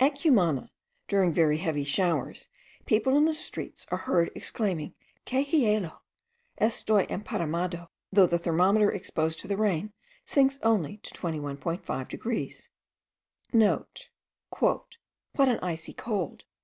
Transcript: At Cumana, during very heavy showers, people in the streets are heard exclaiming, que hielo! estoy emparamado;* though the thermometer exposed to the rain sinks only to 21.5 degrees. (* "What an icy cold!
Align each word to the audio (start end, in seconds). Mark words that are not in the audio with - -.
At 0.00 0.20
Cumana, 0.20 0.72
during 1.06 1.32
very 1.32 1.58
heavy 1.58 1.84
showers, 1.84 2.48
people 2.84 3.16
in 3.16 3.26
the 3.26 3.32
streets 3.36 3.86
are 3.92 3.98
heard 3.98 4.28
exclaiming, 4.34 4.94
que 5.24 5.44
hielo! 5.44 6.00
estoy 6.60 7.06
emparamado;* 7.06 7.86
though 8.10 8.26
the 8.26 8.40
thermometer 8.40 8.90
exposed 8.90 9.38
to 9.38 9.46
the 9.46 9.56
rain 9.56 9.92
sinks 10.26 10.58
only 10.64 10.96
to 11.04 11.14
21.5 11.14 12.08
degrees. 12.08 12.70
(* 13.18 13.50
"What 13.52 14.02
an 15.38 15.60
icy 15.62 15.92
cold! 15.92 16.42